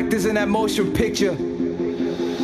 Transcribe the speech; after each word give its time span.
actors 0.00 0.26
in 0.26 0.34
that 0.34 0.48
motion 0.48 0.92
picture, 0.92 1.36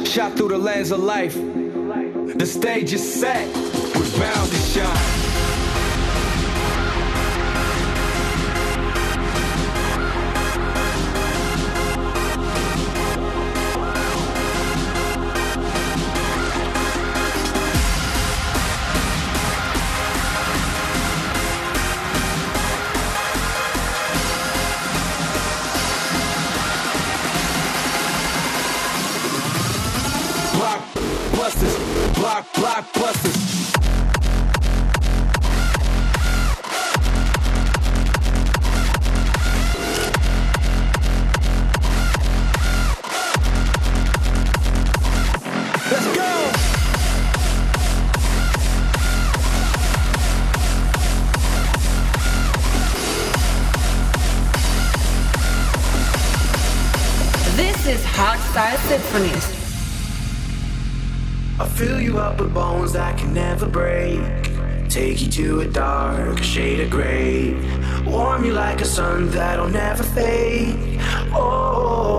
shot 0.05 0.37
through 0.37 0.49
the 0.49 0.59
lens 0.59 0.91
of 0.91 1.01
life. 1.01 1.35
The 1.35 2.47
stage 2.47 2.93
is 2.93 3.21
set, 3.21 3.47
we're 3.95 4.19
bound 4.19 4.51
to 4.51 4.57
shine. 4.57 5.26
I 61.59 61.67
fill 61.67 62.03
you 62.03 62.19
up 62.19 62.39
with 62.39 62.53
bones 62.53 62.93
that 62.93 63.17
can 63.17 63.33
never 63.33 63.67
break. 63.67 64.21
Take 64.91 65.23
you 65.23 65.31
to 65.31 65.61
a 65.61 65.67
dark 65.67 66.43
shade 66.43 66.81
of 66.81 66.91
gray. 66.91 67.55
Warm 68.05 68.45
you 68.45 68.53
like 68.53 68.83
a 68.83 68.85
sun 68.85 69.31
that'll 69.31 69.71
never 69.71 70.03
fade. 70.03 71.01
Oh, 71.33 72.16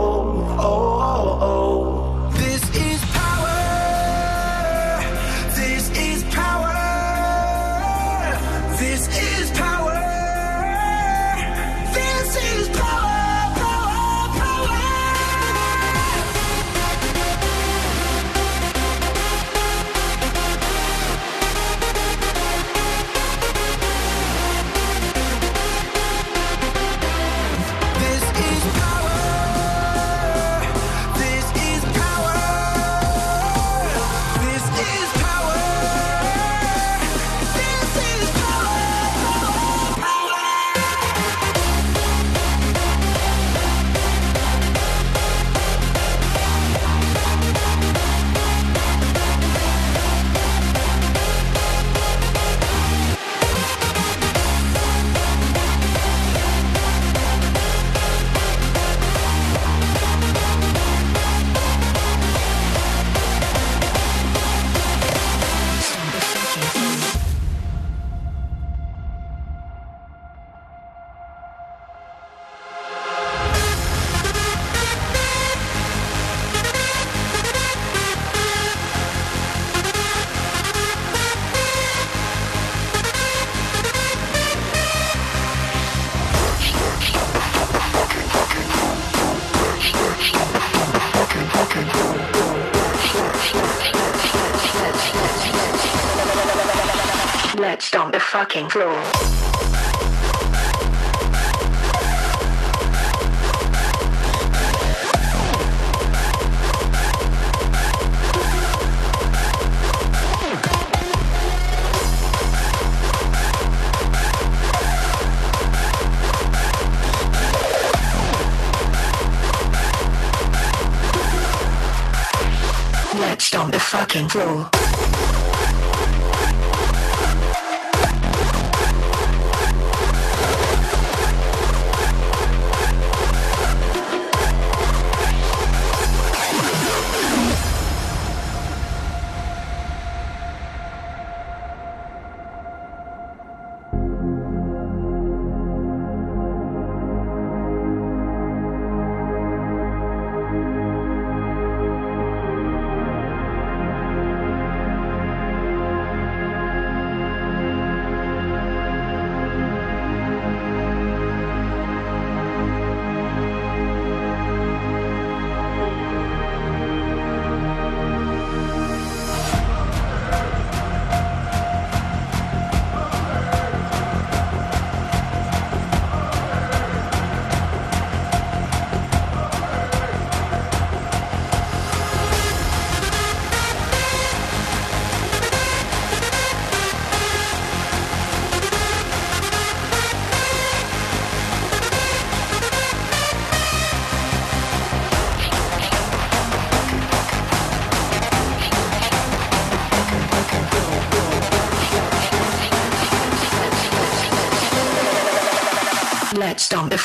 Let's 123.13 123.45
stomp 123.45 123.71
the 123.71 123.79
fucking 123.79 124.29
floor. 124.29 124.96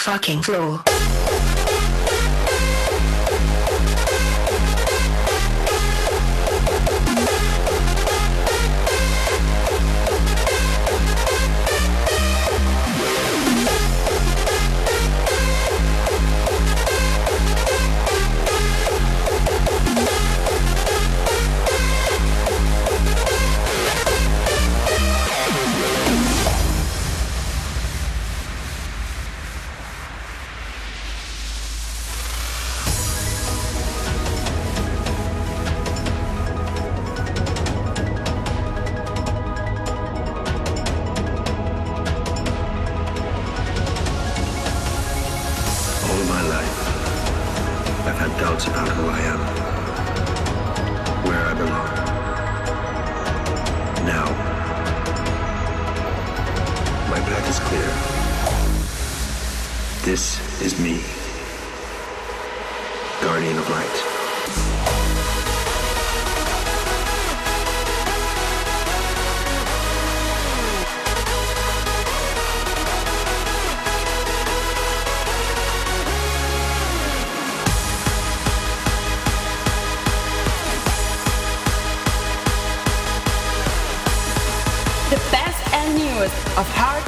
Fucking 0.03 0.43
floor. 0.43 0.83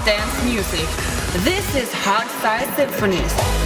Dance 0.05 0.45
music. 0.45 0.87
This 1.45 1.75
is 1.75 1.89
Hardstyle 1.89 2.77
Symphonies. 2.77 3.64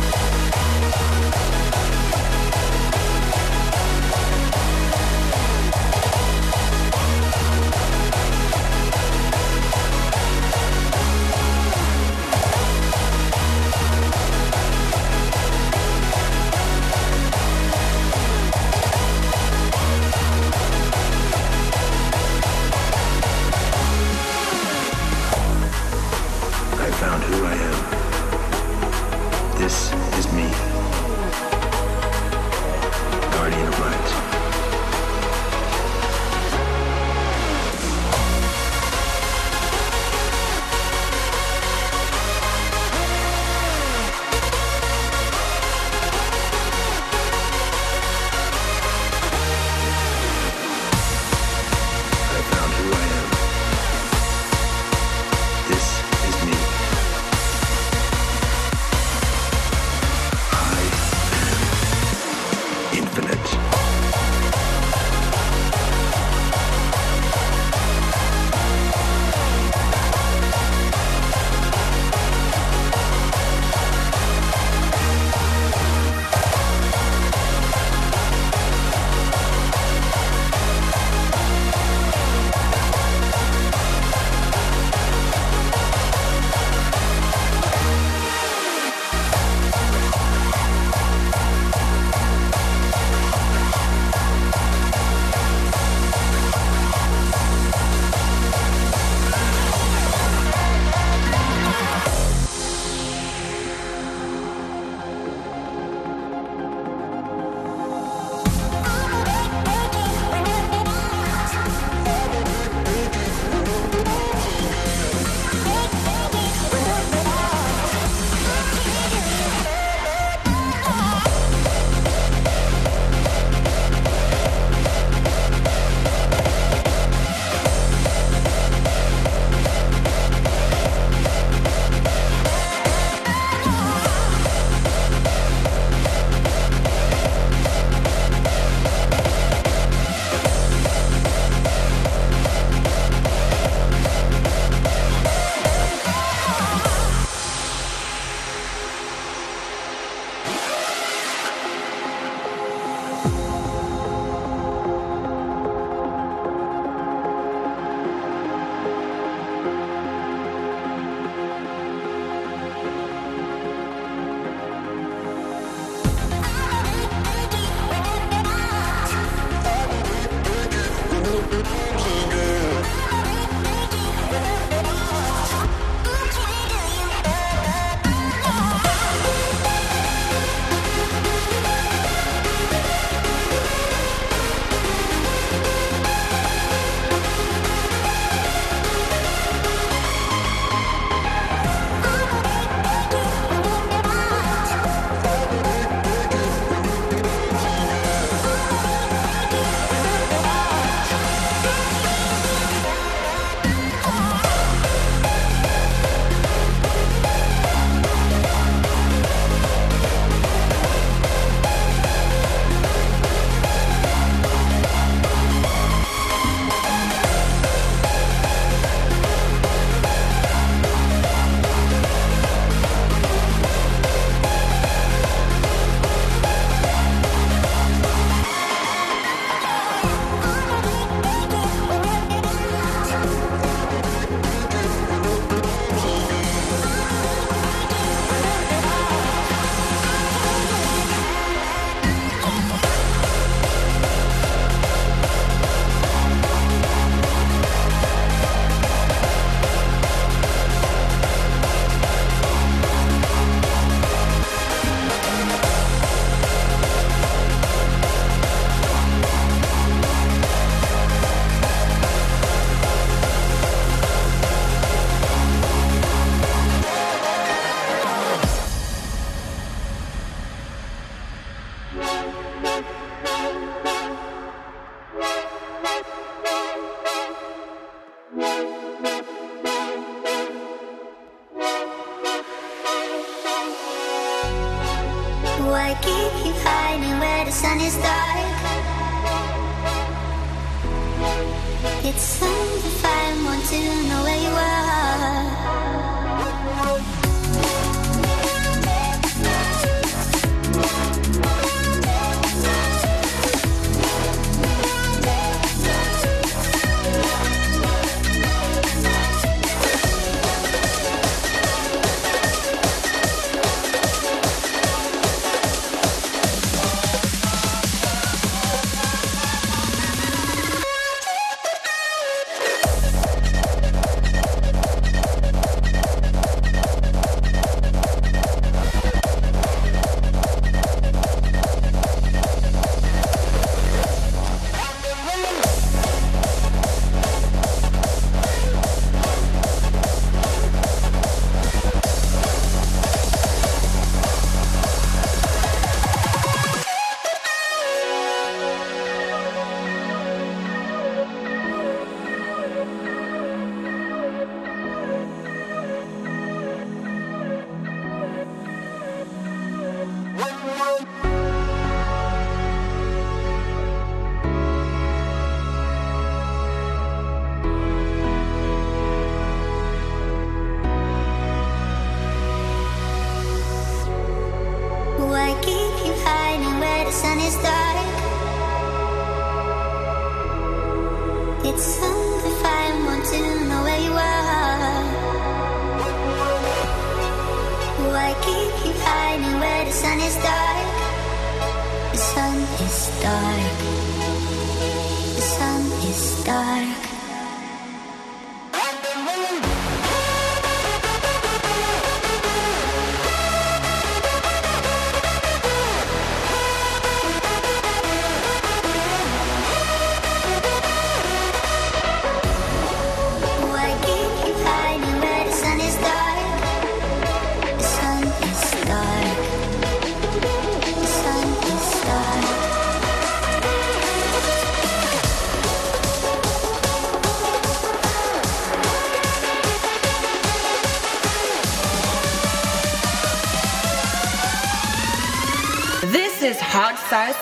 Hardstyle 396.49 397.08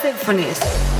Symphonies. 0.02 0.95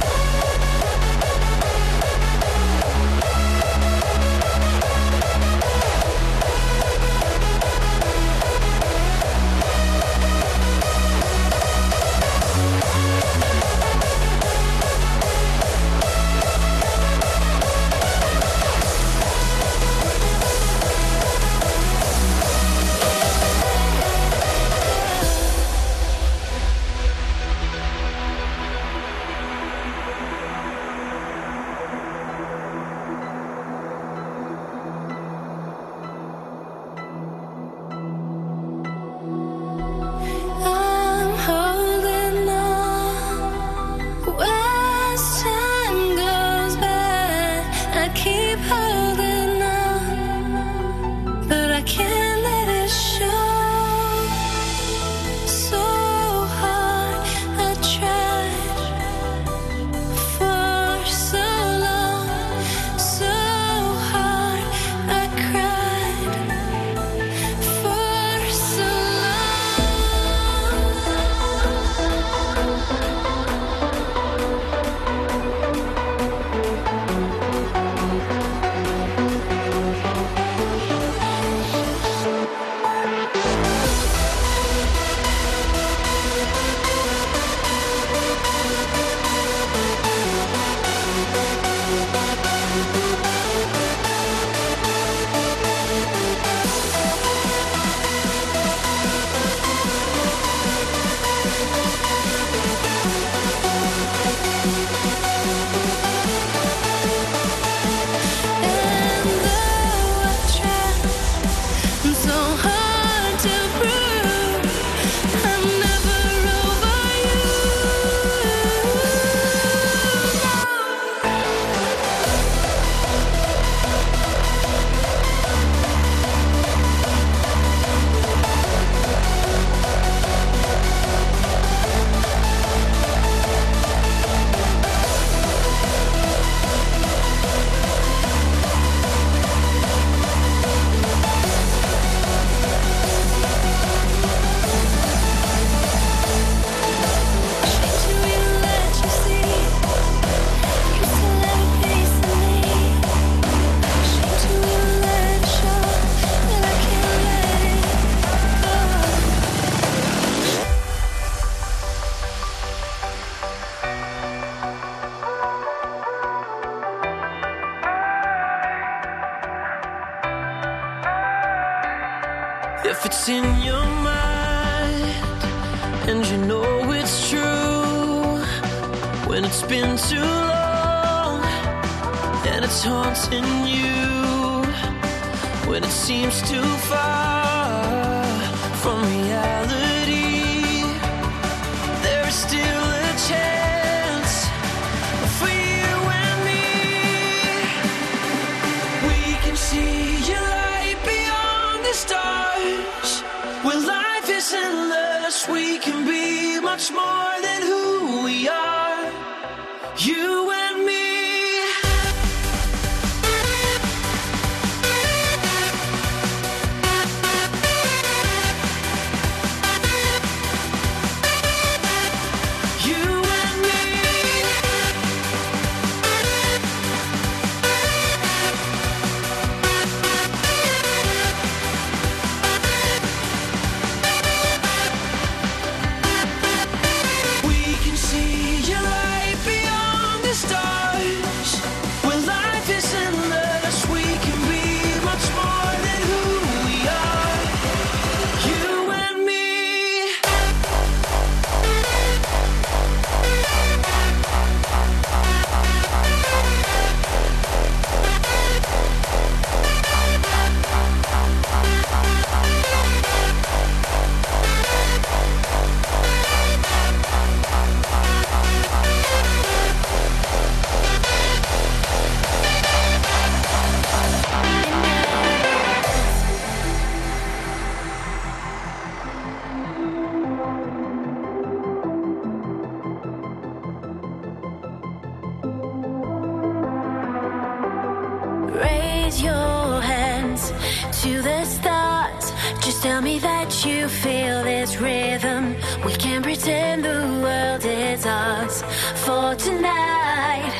Just 292.77 292.89
tell 292.89 293.01
me 293.01 293.19
that 293.21 293.65
you 293.65 293.89
feel 293.89 294.45
this 294.45 294.77
rhythm. 294.77 295.57
We 295.83 295.95
can 295.95 296.23
pretend 296.23 296.85
the 296.85 297.21
world 297.23 297.65
is 297.65 298.05
ours 298.05 298.61
for 298.97 299.35
tonight. 299.35 300.53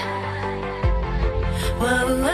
Whoa. 1.79 2.26